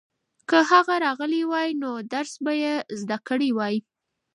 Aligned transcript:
که 0.49 0.57
هغه 0.71 0.95
راغلی 1.05 1.41
وای 1.51 1.69
نو 1.81 1.91
درس 2.13 2.33
به 2.45 2.53
یې 2.63 2.73
زده 2.99 3.17
کړی 3.27 3.49
وای. 3.57 3.75